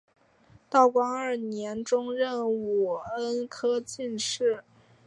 [0.67, 4.63] 道光二年中壬午恩科进士。